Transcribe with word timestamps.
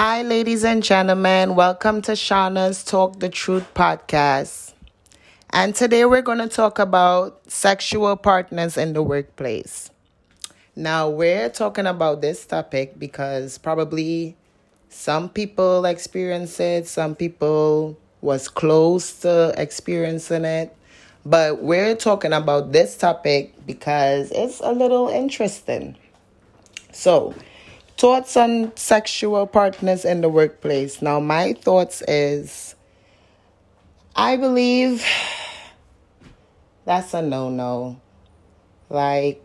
Hi, 0.00 0.22
ladies 0.22 0.62
and 0.62 0.80
gentlemen. 0.80 1.56
Welcome 1.56 2.02
to 2.02 2.12
Shauna's 2.12 2.84
Talk 2.84 3.18
the 3.18 3.28
Truth 3.28 3.74
podcast. 3.74 4.72
And 5.50 5.74
today 5.74 6.04
we're 6.04 6.22
going 6.22 6.38
to 6.38 6.46
talk 6.46 6.78
about 6.78 7.40
sexual 7.50 8.14
partners 8.14 8.76
in 8.76 8.92
the 8.92 9.02
workplace. 9.02 9.90
Now, 10.76 11.08
we're 11.08 11.48
talking 11.48 11.84
about 11.84 12.20
this 12.20 12.46
topic 12.46 12.96
because 12.96 13.58
probably 13.58 14.36
some 14.88 15.28
people 15.28 15.84
experience 15.84 16.60
it, 16.60 16.86
some 16.86 17.16
people 17.16 17.98
was 18.20 18.46
close 18.46 19.18
to 19.22 19.52
experiencing 19.56 20.44
it. 20.44 20.76
But 21.26 21.60
we're 21.60 21.96
talking 21.96 22.32
about 22.32 22.70
this 22.70 22.96
topic 22.96 23.52
because 23.66 24.30
it's 24.30 24.60
a 24.60 24.70
little 24.70 25.08
interesting. 25.08 25.96
So, 26.92 27.34
thoughts 27.98 28.36
on 28.36 28.74
sexual 28.76 29.44
partners 29.46 30.04
in 30.04 30.20
the 30.20 30.28
workplace. 30.28 31.02
Now, 31.02 31.18
my 31.18 31.54
thoughts 31.54 32.00
is 32.06 32.76
I 34.14 34.36
believe 34.36 35.04
that's 36.84 37.12
a 37.12 37.20
no 37.20 37.50
no. 37.50 38.00
Like, 38.88 39.44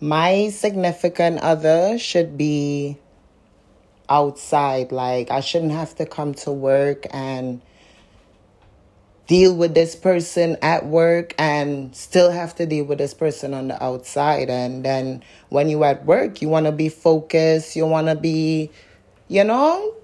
my 0.00 0.50
significant 0.50 1.38
other 1.40 1.96
should 1.96 2.36
be 2.36 2.98
outside. 4.08 4.92
Like, 4.92 5.30
I 5.30 5.40
shouldn't 5.40 5.72
have 5.72 5.94
to 5.96 6.04
come 6.04 6.34
to 6.44 6.50
work 6.50 7.06
and 7.10 7.62
deal 9.26 9.54
with 9.54 9.74
this 9.74 9.94
person 9.94 10.56
at 10.62 10.86
work 10.86 11.34
and 11.38 11.94
still 11.94 12.30
have 12.30 12.54
to 12.56 12.66
deal 12.66 12.84
with 12.84 12.98
this 12.98 13.14
person 13.14 13.54
on 13.54 13.68
the 13.68 13.82
outside. 13.82 14.50
And 14.50 14.84
then 14.84 15.22
when 15.48 15.68
you 15.68 15.84
at 15.84 16.04
work, 16.04 16.42
you 16.42 16.48
want 16.48 16.66
to 16.66 16.72
be 16.72 16.88
focused. 16.88 17.76
You 17.76 17.86
want 17.86 18.08
to 18.08 18.14
be, 18.14 18.70
you 19.28 19.44
know, 19.44 19.94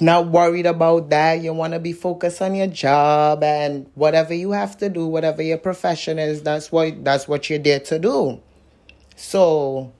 not 0.00 0.28
worried 0.28 0.66
about 0.66 1.10
that. 1.10 1.42
You 1.42 1.52
want 1.52 1.74
to 1.74 1.78
be 1.78 1.92
focused 1.92 2.40
on 2.40 2.54
your 2.54 2.68
job 2.68 3.42
and 3.42 3.86
whatever 3.94 4.34
you 4.34 4.52
have 4.52 4.78
to 4.78 4.88
do, 4.88 5.06
whatever 5.06 5.42
your 5.42 5.58
profession 5.58 6.18
is, 6.18 6.42
that's 6.42 6.72
what 6.72 7.04
that's 7.04 7.28
what 7.28 7.50
you're 7.50 7.58
there 7.58 7.80
to 7.80 7.98
do. 7.98 8.40
So 9.16 9.92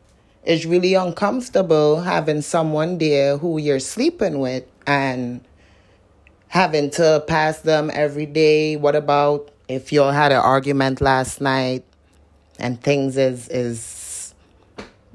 it's 0.45 0.65
really 0.65 0.95
uncomfortable 0.95 2.01
having 2.01 2.41
someone 2.41 2.97
there 2.99 3.37
who 3.37 3.59
you're 3.59 3.81
sleeping 3.81 4.39
with 4.39 4.65
and 4.87 5.45
having 6.51 6.91
to 6.91 7.23
pass 7.29 7.61
them 7.61 7.91
every 7.95 8.27
day. 8.27 8.77
What 8.77 8.97
about 8.97 9.51
if 9.69 9.93
y'all 9.93 10.11
had 10.11 10.33
an 10.33 10.39
argument 10.39 11.01
last 11.01 11.41
night 11.41 11.85
and 12.59 12.81
things 12.83 13.17
is 13.17 13.49
is 13.49 14.35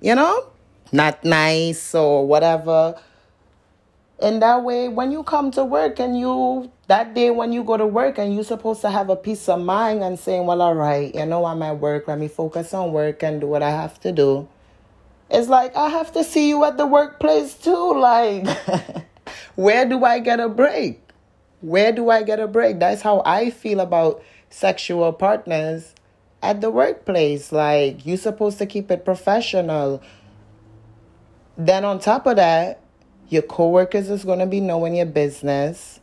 you 0.02 0.16
know 0.16 0.48
not 0.92 1.24
nice 1.24 1.94
or 1.94 2.26
whatever? 2.26 3.00
In 4.22 4.40
that 4.40 4.64
way, 4.64 4.88
when 4.88 5.12
you 5.12 5.24
come 5.24 5.52
to 5.52 5.66
work 5.66 6.00
and 6.00 6.18
you 6.18 6.72
that 6.88 7.14
day 7.14 7.32
when 7.32 7.52
you 7.52 7.66
go 7.66 7.76
to 7.76 7.86
work 7.86 8.18
and 8.18 8.34
you're 8.34 8.46
supposed 8.46 8.80
to 8.82 8.90
have 8.90 9.10
a 9.10 9.16
peace 9.18 9.50
of 9.50 9.60
mind 9.60 10.04
and 10.04 10.18
saying, 10.18 10.46
Well, 10.46 10.62
all 10.62 10.74
right, 10.74 11.14
you 11.14 11.26
know 11.26 11.46
I'm 11.46 11.62
at 11.64 11.80
work, 11.80 12.08
let 12.08 12.18
me 12.18 12.30
focus 12.30 12.74
on 12.74 12.94
work 12.94 13.24
and 13.24 13.42
do 13.42 13.48
what 13.48 13.62
I 13.62 13.72
have 13.72 14.00
to 14.02 14.14
do. 14.14 14.48
It's 15.30 15.50
like 15.50 15.76
I 15.76 15.90
have 15.90 16.14
to 16.14 16.24
see 16.24 16.48
you 16.48 16.64
at 16.64 16.78
the 16.78 16.88
workplace 16.88 17.56
too. 17.56 17.94
Like 18.00 18.48
where 19.56 19.86
do 19.86 20.06
I 20.06 20.20
get 20.20 20.40
a 20.40 20.48
break? 20.48 21.05
Where 21.66 21.92
do 21.92 22.12
I 22.12 22.22
get 22.22 22.40
a 22.40 22.48
break? 22.48 22.78
That's 22.78 23.02
how 23.02 23.24
I 23.26 23.50
feel 23.50 23.80
about 23.80 24.22
sexual 24.52 25.12
partners 25.12 25.96
at 26.44 26.62
the 26.62 26.70
workplace. 26.70 27.52
Like, 27.52 28.06
you're 28.06 28.18
supposed 28.18 28.60
to 28.60 28.68
keep 28.68 28.92
it 28.92 29.04
professional. 29.04 30.04
Then, 31.58 31.84
on 31.84 31.98
top 31.98 32.28
of 32.28 32.36
that, 32.36 32.82
your 33.30 33.42
coworkers 33.42 34.12
is 34.12 34.24
going 34.24 34.38
to 34.38 34.46
be 34.46 34.60
knowing 34.60 34.94
your 34.94 35.08
business. 35.08 36.00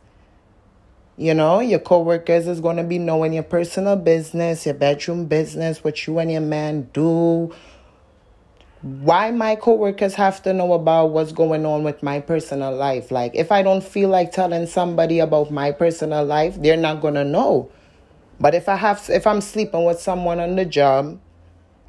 You 1.15 1.33
know, 1.33 1.61
your 1.61 1.79
coworkers 1.79 2.45
is 2.45 2.59
going 2.59 2.75
to 2.75 2.83
be 2.83 2.99
knowing 2.99 3.31
your 3.31 3.43
personal 3.43 3.95
business, 3.95 4.65
your 4.65 4.75
bedroom 4.75 5.27
business, 5.27 5.81
what 5.81 6.05
you 6.05 6.19
and 6.19 6.29
your 6.29 6.41
man 6.41 6.89
do, 6.91 7.55
why 8.83 9.31
my 9.31 9.55
coworkers 9.55 10.13
have 10.15 10.43
to 10.43 10.53
know 10.53 10.73
about 10.73 11.11
what's 11.11 11.31
going 11.31 11.65
on 11.65 11.83
with 11.83 12.03
my 12.03 12.19
personal 12.19 12.75
life. 12.75 13.11
Like, 13.11 13.33
if 13.33 13.49
I 13.49 13.63
don't 13.63 13.83
feel 13.83 14.09
like 14.09 14.33
telling 14.33 14.67
somebody 14.67 15.19
about 15.19 15.51
my 15.51 15.71
personal 15.71 16.25
life, 16.25 16.61
they're 16.61 16.75
not 16.75 16.99
gonna 17.01 17.23
know. 17.23 17.71
But 18.41 18.53
if 18.53 18.67
I 18.67 18.75
have, 18.75 19.09
if 19.09 19.25
I'm 19.25 19.39
sleeping 19.39 19.85
with 19.85 20.01
someone 20.01 20.41
on 20.41 20.57
the 20.57 20.65
job, 20.65 21.17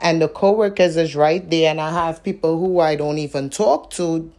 and 0.00 0.22
the 0.22 0.28
coworkers 0.28 0.96
is 0.96 1.16
right 1.16 1.48
there, 1.50 1.68
and 1.70 1.80
I 1.80 1.90
have 1.90 2.22
people 2.22 2.58
who 2.60 2.78
I 2.78 2.94
don't 2.94 3.18
even 3.18 3.50
talk 3.50 3.90
to, 3.90 4.30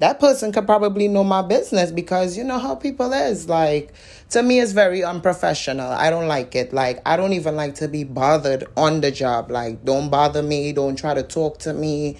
that 0.00 0.18
person 0.18 0.50
could 0.52 0.66
probably 0.66 1.06
know 1.08 1.22
my 1.22 1.42
business 1.42 1.92
because 1.92 2.36
you 2.36 2.44
know 2.44 2.58
how 2.58 2.74
people 2.74 3.12
is. 3.12 3.48
Like 3.48 3.92
to 4.30 4.42
me 4.42 4.60
it's 4.60 4.72
very 4.72 5.04
unprofessional. 5.04 5.90
I 5.90 6.10
don't 6.10 6.26
like 6.26 6.54
it. 6.54 6.72
Like 6.72 7.00
i 7.06 7.16
don't 7.16 7.32
even 7.32 7.56
like 7.56 7.76
to 7.76 7.88
be 7.88 8.04
bothered 8.04 8.64
on 8.76 9.00
the 9.00 9.10
job. 9.10 9.50
Like 9.50 9.84
don't 9.84 10.10
bother 10.10 10.42
me. 10.42 10.72
Don't 10.72 10.96
try 10.96 11.14
to 11.14 11.22
talk 11.22 11.58
to 11.60 11.72
me. 11.72 12.16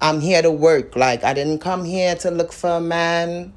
I'm 0.00 0.20
here 0.20 0.40
to 0.42 0.50
work. 0.50 0.96
Like 0.96 1.22
i 1.22 1.34
didn't 1.34 1.58
come 1.58 1.84
here 1.84 2.14
to 2.16 2.30
look 2.30 2.52
for 2.52 2.70
a 2.70 2.80
man. 2.80 3.52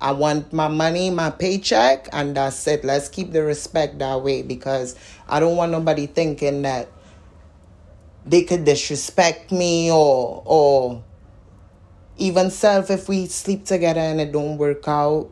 I 0.00 0.12
want 0.12 0.52
my 0.52 0.68
money 0.68 1.10
my 1.10 1.30
paycheck 1.30 2.08
and 2.12 2.36
that's 2.36 2.66
it. 2.68 2.84
Let's 2.84 3.08
keep 3.08 3.32
the 3.32 3.42
respect 3.42 3.98
that 3.98 4.22
way 4.22 4.42
because 4.42 4.96
i 5.28 5.40
don't 5.40 5.56
want 5.56 5.72
nobody 5.72 6.06
thinking 6.06 6.62
that 6.62 6.88
they 8.24 8.42
could 8.42 8.64
disrespect 8.64 9.50
me 9.50 9.90
or 9.90 10.42
or 10.44 11.02
even 12.20 12.50
self 12.50 12.90
if 12.90 13.08
we 13.08 13.26
sleep 13.26 13.64
together 13.64 14.00
and 14.00 14.20
it 14.20 14.30
don't 14.30 14.58
work 14.58 14.86
out 14.86 15.28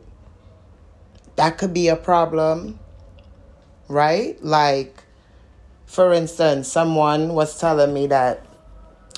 that 1.35 1.57
could 1.57 1.73
be 1.73 1.87
a 1.87 1.95
problem 1.95 2.77
right? 3.89 4.41
Like 4.43 5.03
for 5.85 6.13
instance 6.13 6.67
someone 6.67 7.33
was 7.33 7.59
telling 7.59 7.93
me 7.93 8.07
that 8.07 8.45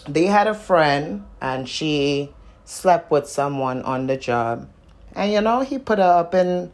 they 0.07 0.25
had 0.25 0.47
a 0.47 0.53
friend 0.53 1.25
and 1.41 1.67
she 1.67 2.33
slept 2.65 3.11
with 3.11 3.27
someone 3.27 3.83
on 3.83 4.07
the 4.07 4.17
job. 4.17 4.67
And 5.13 5.31
you 5.31 5.41
know 5.41 5.61
he 5.61 5.77
put 5.77 5.99
her 5.99 6.03
up 6.19 6.33
in 6.33 6.71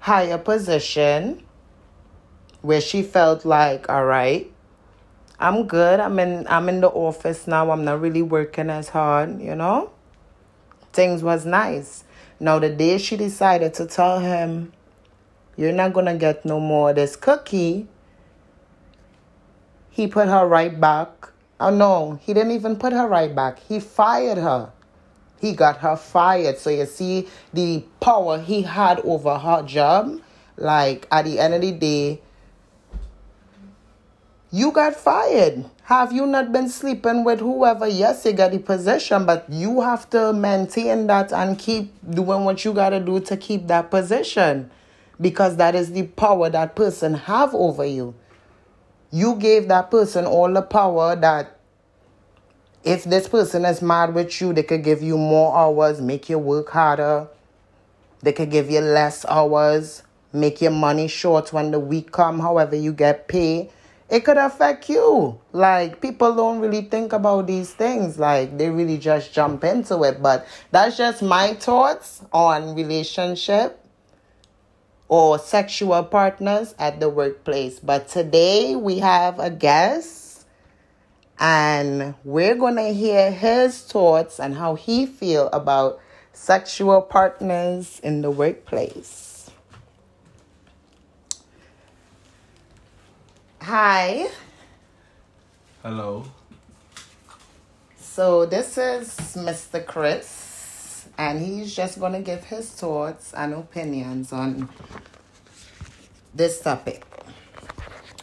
higher 0.00 0.38
position 0.38 1.42
where 2.62 2.80
she 2.80 3.02
felt 3.02 3.44
like 3.44 3.88
all 3.88 4.04
right 4.04 4.50
i'm 5.38 5.66
good. 5.66 6.00
I'm 6.00 6.18
in 6.18 6.46
i'm 6.48 6.68
in 6.68 6.80
the 6.80 6.88
office 6.88 7.46
now. 7.46 7.70
I'm 7.70 7.84
not 7.84 8.00
really 8.00 8.22
working 8.22 8.70
as 8.70 8.90
hard 8.90 9.40
you 9.40 9.54
know 9.54 9.90
things 10.92 11.22
was 11.22 11.46
nice. 11.46 12.04
Now, 12.38 12.58
the 12.58 12.70
day 12.70 12.98
she 12.98 13.16
decided 13.16 13.74
to 13.74 13.86
tell 13.86 14.20
him, 14.20 14.72
You're 15.56 15.72
not 15.72 15.94
to 15.94 16.14
get 16.14 16.44
no 16.44 16.58
more 16.58 16.92
this 16.92 17.16
cookie, 17.16 17.86
he 19.90 20.06
put 20.06 20.28
her 20.28 20.46
right 20.46 20.80
back. 20.80 21.28
Oh, 21.58 21.70
no, 21.70 22.18
he 22.22 22.32
didn't 22.32 22.52
even 22.52 22.76
put 22.76 22.92
her 22.92 23.06
right 23.06 23.34
back. 23.34 23.58
He 23.58 23.80
fired 23.80 24.38
her. 24.38 24.72
He 25.40 25.52
got 25.52 25.78
her 25.78 25.96
fired. 25.96 26.58
So, 26.58 26.70
you 26.70 26.86
see 26.86 27.28
the 27.52 27.84
power 28.00 28.40
he 28.40 28.62
had 28.62 29.00
over 29.00 29.38
her 29.38 29.62
job. 29.62 30.20
Like, 30.56 31.06
at 31.10 31.26
the 31.26 31.38
end 31.38 31.54
of 31.54 31.60
the 31.60 31.72
day, 31.72 32.22
you 34.52 34.72
got 34.72 34.96
fired. 34.96 35.64
Have 35.84 36.12
you 36.12 36.26
not 36.26 36.52
been 36.52 36.68
sleeping 36.68 37.24
with 37.24 37.40
whoever? 37.40 37.86
Yes, 37.86 38.24
you 38.24 38.32
got 38.32 38.50
the 38.50 38.58
position, 38.58 39.24
but 39.24 39.46
you 39.48 39.80
have 39.80 40.10
to 40.10 40.32
maintain 40.32 41.06
that 41.06 41.32
and 41.32 41.58
keep 41.58 41.92
doing 42.08 42.44
what 42.44 42.64
you 42.64 42.72
got 42.72 42.90
to 42.90 43.00
do 43.00 43.20
to 43.20 43.36
keep 43.36 43.68
that 43.68 43.90
position 43.90 44.70
because 45.20 45.56
that 45.56 45.74
is 45.74 45.92
the 45.92 46.04
power 46.04 46.50
that 46.50 46.74
person 46.74 47.14
have 47.14 47.54
over 47.54 47.84
you. 47.84 48.14
You 49.12 49.36
gave 49.36 49.68
that 49.68 49.90
person 49.90 50.24
all 50.24 50.52
the 50.52 50.62
power 50.62 51.14
that 51.16 51.58
if 52.82 53.04
this 53.04 53.28
person 53.28 53.64
is 53.64 53.82
mad 53.82 54.14
with 54.14 54.40
you, 54.40 54.52
they 54.52 54.62
could 54.62 54.82
give 54.82 55.02
you 55.02 55.18
more 55.18 55.56
hours, 55.56 56.00
make 56.00 56.28
you 56.28 56.38
work 56.38 56.70
harder. 56.70 57.28
They 58.22 58.32
could 58.32 58.50
give 58.50 58.70
you 58.70 58.80
less 58.80 59.24
hours, 59.26 60.02
make 60.32 60.60
your 60.60 60.70
money 60.70 61.08
short 61.08 61.52
when 61.52 61.70
the 61.70 61.80
week 61.80 62.10
come, 62.10 62.40
however 62.40 62.74
you 62.74 62.92
get 62.92 63.28
paid 63.28 63.70
it 64.10 64.24
could 64.24 64.36
affect 64.36 64.90
you. 64.90 65.38
Like 65.52 66.00
people 66.00 66.34
don't 66.34 66.58
really 66.58 66.82
think 66.82 67.12
about 67.12 67.46
these 67.46 67.72
things. 67.72 68.18
Like 68.18 68.58
they 68.58 68.68
really 68.68 68.98
just 68.98 69.32
jump 69.32 69.62
into 69.62 70.02
it. 70.02 70.20
But 70.20 70.46
that's 70.72 70.96
just 70.96 71.22
my 71.22 71.54
thoughts 71.54 72.22
on 72.32 72.74
relationship 72.74 73.78
or 75.08 75.38
sexual 75.38 76.02
partners 76.02 76.74
at 76.78 76.98
the 76.98 77.08
workplace. 77.08 77.78
But 77.78 78.08
today 78.08 78.74
we 78.74 78.98
have 78.98 79.38
a 79.38 79.50
guest 79.50 80.46
and 81.38 82.14
we're 82.24 82.56
going 82.56 82.76
to 82.76 82.92
hear 82.92 83.30
his 83.30 83.80
thoughts 83.80 84.40
and 84.40 84.56
how 84.56 84.74
he 84.74 85.06
feel 85.06 85.48
about 85.52 86.00
sexual 86.32 87.00
partners 87.00 88.00
in 88.02 88.22
the 88.22 88.30
workplace. 88.30 89.29
Hi. 93.62 94.26
Hello. 95.82 96.24
So 97.98 98.46
this 98.46 98.78
is 98.78 99.08
Mr. 99.36 99.84
Chris, 99.84 101.06
and 101.18 101.40
he's 101.40 101.76
just 101.76 102.00
going 102.00 102.14
to 102.14 102.20
give 102.20 102.44
his 102.44 102.70
thoughts 102.70 103.34
and 103.34 103.52
opinions 103.52 104.32
on 104.32 104.70
this 106.34 106.62
topic. 106.62 107.04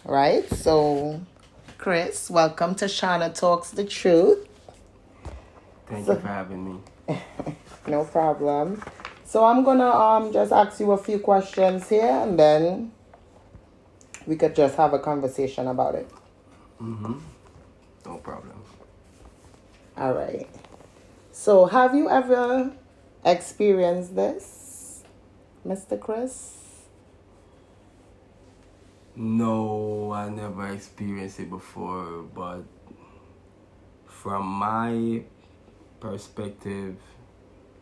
Right? 0.04 0.50
So, 0.50 1.22
Chris, 1.78 2.32
welcome 2.32 2.74
to 2.76 2.86
Shauna 2.86 3.32
Talks 3.34 3.70
the 3.70 3.86
Truth. 3.86 4.48
Thank 5.86 6.08
so, 6.08 6.14
you 6.14 6.20
for 6.20 6.28
having 6.28 6.66
me. 6.66 6.80
no 7.88 8.04
problem. 8.06 8.82
So 9.24 9.46
I'm 9.46 9.64
gonna 9.64 9.90
um 9.90 10.34
just 10.34 10.52
ask 10.52 10.80
you 10.80 10.92
a 10.94 10.98
few 10.98 11.20
questions 11.20 11.90
here 11.90 12.10
and 12.24 12.40
then 12.40 12.92
we 14.28 14.36
could 14.36 14.56
just 14.56 14.76
have 14.76 14.94
a 14.94 15.00
conversation 15.00 15.68
about 15.68 15.96
it. 15.96 16.08
Mm-hmm. 16.82 17.14
No 18.06 18.18
problem. 18.18 18.62
All 19.98 20.14
right. 20.14 20.48
So 21.32 21.66
have 21.66 21.96
you 21.96 22.10
ever 22.10 22.72
experienced 23.26 24.16
this, 24.16 25.04
Mr. 25.66 26.00
Chris? 26.00 26.56
No, 29.16 30.12
I 30.14 30.30
never 30.30 30.68
experienced 30.68 31.40
it 31.40 31.50
before, 31.50 32.24
but 32.36 32.64
from 34.06 34.46
my 34.46 35.24
perspective, 36.00 36.98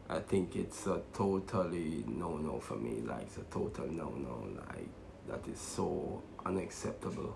I 0.09 0.19
think 0.19 0.55
it's 0.55 0.87
a 0.87 1.01
totally 1.13 2.05
no 2.07 2.37
no 2.37 2.59
for 2.59 2.75
me. 2.75 3.01
Like 3.01 3.23
it's 3.23 3.37
a 3.37 3.43
total 3.51 3.87
no 3.87 4.09
no. 4.11 4.47
Like 4.55 4.87
that 5.27 5.45
is 5.51 5.59
so 5.59 6.21
unacceptable. 6.45 7.35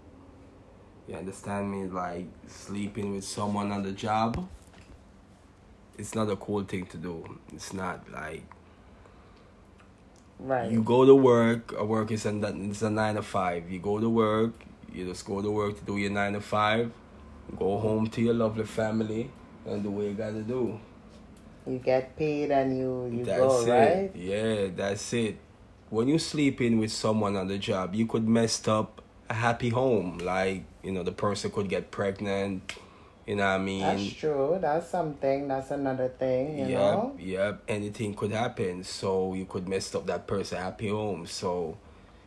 You 1.08 1.16
understand 1.16 1.72
me? 1.72 1.86
Like 1.86 2.28
sleeping 2.48 3.16
with 3.16 3.24
someone 3.24 3.72
on 3.72 3.84
the 3.84 3.92
job. 3.92 4.48
It's 5.98 6.16
not 6.16 6.30
a 6.30 6.36
cool 6.36 6.64
thing 6.64 6.86
to 6.88 6.98
do. 6.98 7.40
It's 7.54 7.74
not 7.74 8.10
like 8.12 8.44
Right. 10.40 10.72
You 10.72 10.82
go 10.82 11.04
to 11.06 11.14
work. 11.14 11.74
A 11.78 11.84
work 11.84 12.12
is 12.12 12.26
a 12.26 12.32
it's 12.70 12.82
a 12.82 12.90
nine 12.90 13.16
to 13.16 13.22
five. 13.22 13.70
You 13.70 13.80
go 13.80 14.00
to 14.00 14.10
work. 14.10 14.54
You 14.94 15.06
just 15.06 15.26
go 15.26 15.42
to 15.42 15.52
work 15.52 15.78
to 15.80 15.84
do 15.86 15.98
your 15.98 16.12
nine 16.12 16.34
to 16.34 16.42
five. 16.42 16.92
Go 17.58 17.78
home 17.78 18.08
to 18.08 18.22
your 18.22 18.34
lovely 18.34 18.64
family 18.64 19.30
and 19.66 19.84
do 19.84 19.92
what 19.92 20.06
you 20.06 20.14
gotta 20.14 20.42
do. 20.42 20.80
You 21.68 21.80
get 21.80 22.16
paid 22.16 22.52
and 22.52 22.78
you 22.78 23.10
you 23.12 23.26
that's 23.26 23.40
go 23.40 23.66
it. 23.66 23.70
right. 23.70 24.12
Yeah, 24.16 24.68
that's 24.76 25.12
it. 25.14 25.38
When 25.90 26.08
you 26.08 26.20
sleep 26.20 26.62
in 26.62 26.80
with 26.80 26.92
someone 26.92 27.36
on 27.36 27.48
the 27.48 27.58
job, 27.58 27.96
you 27.96 28.06
could 28.06 28.28
mess 28.28 28.68
up 28.68 29.02
a 29.30 29.34
happy 29.34 29.70
home. 29.70 30.20
Like 30.20 30.64
you 30.84 30.92
know, 30.92 31.04
the 31.04 31.12
person 31.12 31.52
could 31.52 31.70
get 31.70 31.92
pregnant 31.92 32.76
you 33.30 33.36
know 33.36 33.44
what 33.44 33.52
I 33.52 33.58
mean? 33.60 33.82
That's 33.82 34.14
true. 34.14 34.58
That's 34.60 34.90
something. 34.90 35.48
That's 35.48 35.70
another 35.70 36.08
thing. 36.08 36.58
You 36.58 36.66
yep, 36.66 36.80
know. 36.80 37.16
Yep. 37.20 37.62
Anything 37.68 38.16
could 38.16 38.32
happen. 38.32 38.84
So 38.84 39.36
you 39.36 39.46
could 39.46 39.70
mess 39.70 39.94
up 39.94 40.08
that 40.08 40.26
person 40.26 40.58
happy 40.58 40.90
home. 40.90 41.28
So 41.28 41.78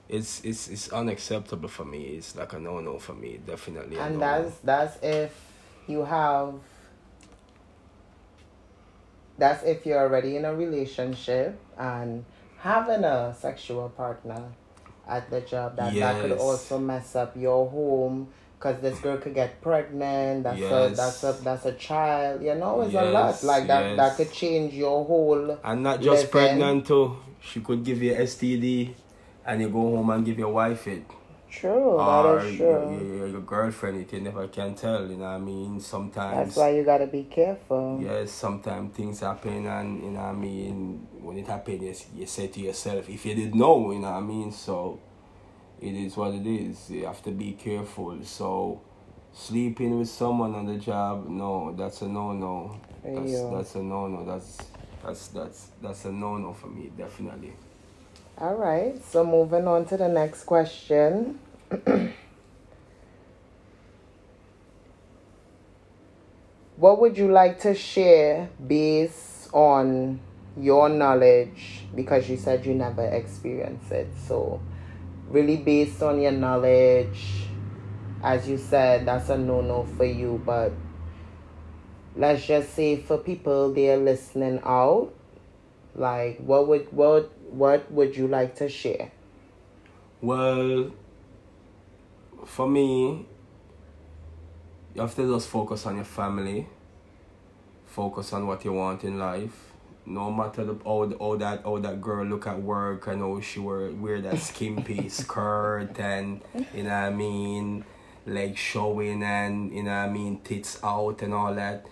it's 0.08 0.44
it's 0.44 0.69
it's 0.69 0.93
unacceptable 0.93 1.69
for 1.69 1.85
me. 1.85 2.05
It's 2.19 2.37
like 2.37 2.53
a 2.53 2.61
no 2.61 2.79
no 2.79 3.00
for 3.00 3.15
me. 3.15 3.41
Definitely. 3.44 3.97
And 3.97 4.23
that's 4.23 4.58
that's 4.58 5.03
if 5.03 5.35
you 5.88 6.05
have. 6.05 6.55
That's 9.38 9.65
if 9.65 9.85
you're 9.85 9.99
already 9.99 10.37
in 10.37 10.44
a 10.44 10.55
relationship 10.55 11.58
and 11.76 12.25
having 12.62 13.03
a 13.03 13.35
sexual 13.38 13.88
partner 13.88 14.41
at 15.06 15.29
the 15.31 15.41
job. 15.41 15.76
That 15.76 15.93
yes. 15.93 16.14
that 16.14 16.23
could 16.23 16.38
also 16.38 16.79
mess 16.79 17.17
up 17.17 17.37
your 17.37 17.69
home 17.69 18.29
because 18.59 18.81
this 18.81 18.99
girl 19.00 19.19
could 19.19 19.35
get 19.35 19.61
pregnant. 19.61 20.44
That's 20.44 20.59
yes. 20.59 20.93
a 20.93 20.94
that's 20.94 21.25
a 21.25 21.32
that's 21.43 21.67
a 21.67 21.73
child. 21.73 22.43
You 22.43 22.55
know, 22.55 22.82
it's 22.82 22.93
yes, 22.93 23.05
a 23.05 23.11
lot 23.11 23.43
like 23.43 23.67
that. 23.67 23.97
That 23.97 24.17
could 24.17 24.32
change 24.32 24.75
your 24.75 25.05
whole. 25.05 25.59
And 25.64 25.82
not 25.82 26.00
just 26.00 26.23
living. 26.23 26.31
pregnant 26.31 26.87
too. 26.87 27.17
She 27.41 27.61
could 27.61 27.85
give 27.85 28.00
you 28.00 28.14
STD, 28.14 28.94
and 29.44 29.61
you 29.61 29.69
go 29.69 29.81
home 29.97 30.11
and 30.11 30.25
give 30.25 30.38
your 30.38 30.53
wife 30.53 30.87
it. 30.87 31.05
True, 31.52 32.00
or 32.00 32.38
that 32.38 32.46
is 32.46 32.56
true. 32.56 33.16
Your, 33.19 33.26
your, 33.28 33.40
girlfriend, 33.43 34.10
you 34.10 34.20
never 34.20 34.49
can 34.49 34.75
tell. 34.75 35.06
You 35.06 35.16
know 35.16 35.25
what 35.25 35.31
I 35.32 35.38
mean? 35.38 35.81
Sometimes. 35.81 36.37
That's 36.37 36.56
why 36.56 36.70
you 36.70 36.82
gotta 36.82 37.06
be 37.06 37.25
careful. 37.25 38.00
Yes, 38.02 38.32
sometimes 38.32 38.96
things 38.96 39.20
happen, 39.20 39.66
and 39.66 40.02
you 40.02 40.10
know 40.12 40.20
what 40.20 40.28
I 40.28 40.32
mean. 40.32 41.06
When 41.20 41.37
it 41.37 41.46
happens, 41.46 42.06
you, 42.14 42.20
you 42.20 42.26
say 42.26 42.46
to 42.49 42.60
yourself, 42.60 43.06
if 43.10 43.26
you 43.26 43.34
didn't 43.34 43.54
know, 43.54 43.93
you 43.93 43.99
know 43.99 44.10
what 44.10 44.16
I 44.16 44.20
mean. 44.20 44.50
So 44.50 44.99
it 45.78 45.94
is 45.94 46.16
what 46.16 46.32
it 46.32 46.46
is. 46.46 46.88
You 46.88 47.04
have 47.04 47.22
to 47.25 47.31
be 47.31 47.52
careful. 47.52 48.25
So 48.25 48.81
sleeping 49.34 49.98
with 49.98 50.08
someone 50.08 50.55
on 50.55 50.64
the 50.64 50.78
job, 50.78 51.28
no, 51.28 51.75
that's 51.76 52.00
a 52.00 52.08
no 52.08 52.32
no. 52.32 52.81
That's 53.05 53.43
that's 53.50 53.75
a 53.75 53.82
no 53.82 54.06
no. 54.06 54.25
That's 54.25 54.56
that's 55.05 55.28
that's 55.28 55.66
that's 55.82 56.05
a 56.06 56.12
no 56.12 56.38
no 56.38 56.55
for 56.55 56.69
me, 56.69 56.90
definitely. 56.96 57.52
All 58.38 58.55
right. 58.55 59.02
So 59.05 59.25
moving 59.25 59.67
on 59.69 59.84
to 59.87 59.96
the 59.96 60.08
next 60.08 60.44
question. 60.44 61.38
what 66.76 67.00
would 67.00 67.17
you 67.17 67.31
like 67.31 67.61
to 67.61 67.75
share 67.75 68.50
based 68.67 69.49
on 69.52 70.20
your 70.56 70.88
knowledge 70.88 71.84
because 71.94 72.29
you 72.29 72.37
said 72.37 72.67
you 72.67 72.75
never 72.75 73.06
experienced 73.06 73.90
it 73.90 74.08
so 74.26 74.61
really 75.32 75.56
based 75.56 76.02
on 76.02 76.20
your 76.20 76.32
knowledge. 76.32 77.46
As 78.23 78.49
you 78.49 78.58
said, 78.58 79.06
that's 79.06 79.31
a 79.31 79.38
no 79.38 79.62
no 79.62 79.84
for 79.96 80.05
you, 80.05 80.40
but 80.44 80.73
let's 82.14 82.46
just 82.46 82.75
say 82.75 83.00
for 83.00 83.19
people 83.19 83.73
they're 83.73 83.96
listening 83.96 84.61
out, 84.64 85.12
like 85.96 86.38
what 86.38 86.69
would 86.69 86.93
what 86.93 87.32
what 87.52 87.90
would 87.93 88.16
you 88.16 88.26
like 88.26 88.54
to 88.56 88.69
share? 88.69 89.12
Well, 90.20 90.93
for 92.44 92.69
me, 92.69 93.26
you 94.94 95.00
have 95.00 95.14
to 95.16 95.34
just 95.34 95.49
focus 95.49 95.87
on 95.87 95.96
your 95.96 96.04
family, 96.04 96.66
focus 97.87 98.32
on 98.32 98.46
what 98.46 98.64
you 98.64 98.72
want 98.72 99.04
in 99.04 99.19
life, 99.19 99.72
no 100.06 100.31
matter 100.31 100.64
the, 100.64 100.75
how, 100.84 101.10
how 101.19 101.37
that 101.37 101.64
all 101.64 101.78
that 101.81 102.00
girl 102.00 102.25
look 102.25 102.46
at 102.46 102.60
work 102.60 103.06
and 103.06 103.20
how 103.20 103.40
she 103.40 103.60
wear 103.60 103.90
wear 103.93 104.20
that 104.20 104.38
skimpy 104.38 105.08
skirt 105.20 105.98
and 105.98 106.40
you 106.75 106.82
know 106.82 106.90
what 106.90 106.96
I 106.96 107.10
mean 107.10 107.84
leg 108.26 108.56
showing 108.56 109.22
and 109.22 109.75
you 109.75 109.82
know 109.82 109.90
what 109.90 110.08
I 110.08 110.10
mean 110.10 110.40
tits 110.40 110.78
out 110.82 111.22
and 111.22 111.34
all 111.34 111.55
that. 111.55 111.86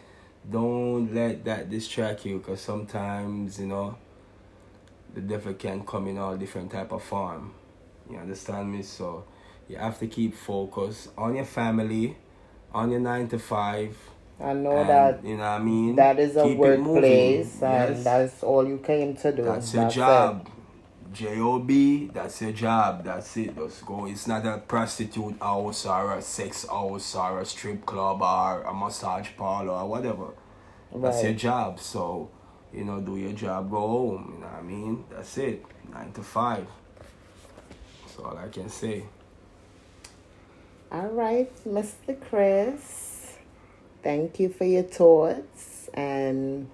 Don't 0.50 1.14
let 1.14 1.44
that 1.44 1.70
distract 1.70 2.25
you 2.25 2.38
because 2.38 2.61
sometimes 2.61 3.61
you 3.61 3.66
know 3.66 3.96
the 5.14 5.21
devil 5.21 5.55
can 5.55 5.85
come 5.85 6.07
in 6.07 6.19
all 6.19 6.37
different 6.37 6.71
type 6.71 6.93
of 6.93 7.02
form 7.02 7.52
you 8.11 8.17
understand 8.17 8.73
me 8.73 8.83
so 8.83 9.25
you 9.69 9.76
have 9.76 9.99
to 9.99 10.07
keep 10.07 10.35
focus 10.35 11.09
on 11.17 11.37
your 11.37 11.45
family 11.45 12.17
on 12.73 12.90
your 12.90 13.00
nine 13.00 13.29
to 13.29 13.38
five 13.38 13.97
I 14.43 14.55
know 14.55 14.79
and, 14.79 14.88
that 14.88 15.25
you 15.25 15.37
know 15.37 15.43
what 15.43 15.49
I 15.49 15.59
mean. 15.59 15.97
That 15.97 16.19
is 16.19 16.37
a 16.37 16.47
workplace, 16.55 17.62
and 17.62 17.97
yes. 17.97 18.05
that's 18.05 18.43
all 18.43 18.67
you 18.67 18.79
came 18.79 19.14
to 19.17 19.33
do. 19.33 19.43
That's 19.43 19.75
your 19.75 19.83
that's 19.85 19.95
job. 19.95 20.49
Job, 21.12 21.69
that's 22.14 22.40
your 22.40 22.52
job. 22.52 23.05
That's 23.05 23.37
it. 23.37 23.55
Just 23.57 23.85
go. 23.85 24.07
It's 24.07 24.26
not 24.26 24.47
a 24.47 24.59
prostitute 24.59 25.37
house 25.40 25.85
or 25.85 26.17
a 26.17 26.23
sex 26.23 26.67
house 26.67 27.14
or 27.17 27.40
a 27.40 27.45
strip 27.45 27.85
club 27.85 28.23
or 28.23 28.62
a 28.62 28.73
massage 28.73 29.29
parlor 29.37 29.73
or 29.73 29.88
whatever. 29.88 30.29
That's 30.95 31.17
right. 31.17 31.25
your 31.25 31.35
job. 31.35 31.81
So, 31.81 32.31
you 32.72 32.84
know, 32.84 33.00
do 33.00 33.16
your 33.16 33.32
job, 33.32 33.70
go 33.70 33.80
home. 33.80 34.34
You 34.34 34.40
know 34.40 34.46
what 34.46 34.58
I 34.58 34.62
mean? 34.62 35.04
That's 35.10 35.38
it. 35.38 35.64
Nine 35.92 36.12
to 36.12 36.22
five. 36.22 36.66
That's 38.02 38.18
all 38.18 38.36
I 38.36 38.48
can 38.48 38.68
say. 38.68 39.04
All 40.92 41.08
right, 41.08 41.52
Mr. 41.64 42.20
Chris 42.28 43.10
thank 44.02 44.40
you 44.40 44.48
for 44.48 44.64
your 44.64 44.82
thoughts 44.82 45.90
and 45.92 46.70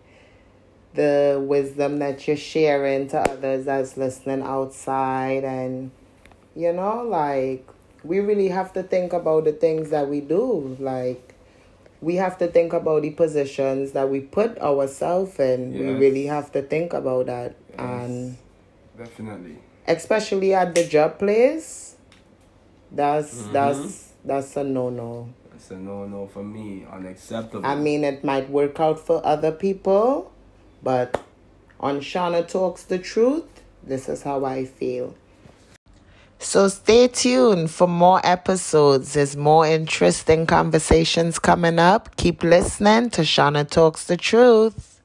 the 0.95 1.43
wisdom 1.47 1.99
that 1.99 2.27
you're 2.27 2.37
sharing 2.37 3.09
to 3.09 3.19
others 3.19 3.67
that's 3.67 3.97
listening 3.97 4.43
outside 4.43 5.45
and 5.45 5.91
you 6.55 6.73
know 6.73 7.03
like 7.03 7.67
we 8.03 8.21
really 8.21 8.49
have 8.49 8.73
to 8.73 8.83
think 8.83 9.13
about 9.13 9.45
the 9.45 9.53
things 9.53 9.91
that 9.91 10.09
we 10.09 10.21
do 10.21 10.77
like 10.81 11.26
we 12.01 12.17
have 12.17 12.39
to 12.39 12.47
think 12.47 12.73
about 12.73 13.03
the 13.03 13.11
positions 13.11 13.93
that 13.93 14.09
we 14.09 14.21
put 14.21 14.59
ourselves 14.59 15.39
in 15.39 15.73
yes. 15.73 15.81
we 15.81 15.89
really 15.93 16.27
have 16.27 16.53
to 16.53 16.63
think 16.63 16.93
about 16.93 17.27
that 17.27 17.55
yes. 17.71 17.79
and 17.79 18.37
definitely 18.97 19.57
especially 19.89 20.55
at 20.55 20.75
the 20.75 20.85
job 20.85 21.19
place 21.19 21.97
that's 22.93 23.35
mm-hmm. 23.35 23.53
that's 23.53 24.13
that's 24.25 24.57
a 24.57 24.65
no 24.65 24.91
no 24.91 25.29
it's 25.57 25.71
a 25.71 25.77
no 25.77 26.07
no 26.07 26.27
for 26.27 26.45
me. 26.45 26.87
Unacceptable. 26.93 27.67
I 27.67 27.75
mean, 27.75 28.05
it 28.05 28.23
might 28.23 28.49
work 28.51 28.79
out 28.79 29.01
for 29.01 29.25
other 29.27 29.51
people, 29.51 30.31
but 30.83 31.21
on 31.81 32.01
Shauna 32.01 32.47
Talks 32.47 32.85
the 32.85 32.99
Truth, 32.99 33.63
this 33.83 34.09
is 34.09 34.23
how 34.23 34.45
I 34.45 34.67
feel. 34.67 35.15
So 36.47 36.69
stay 36.69 37.09
tuned 37.09 37.73
for 37.73 37.89
more 37.89 38.21
episodes. 38.23 39.15
There's 39.15 39.37
more 39.37 39.67
interesting 39.67 40.47
conversations 40.47 41.41
coming 41.41 41.81
up. 41.81 42.15
Keep 42.15 42.45
listening 42.45 43.11
to 43.11 43.23
Shauna 43.23 43.69
Talks 43.69 44.05
the 44.05 44.17
Truth. 44.17 44.96